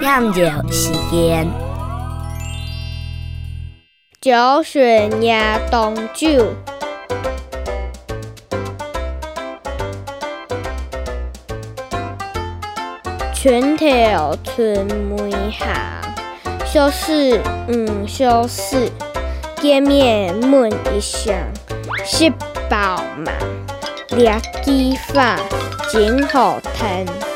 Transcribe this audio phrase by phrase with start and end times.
[0.00, 1.46] 酿酒时间。
[4.18, 5.38] 酒水夜
[5.70, 6.54] 冬酒，
[13.34, 16.00] 拳条春梅下，
[16.64, 18.90] 小事唔小事，
[19.56, 21.34] 见面问一声，
[22.06, 22.30] 食
[22.70, 23.30] 饱嘛，
[24.16, 25.38] 掠鸡饭
[25.92, 27.29] 真好听。